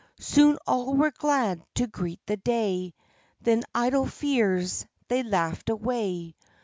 [0.19, 2.95] Soon all were glad to greet the day;
[3.39, 6.33] Then idle fears they laughed away.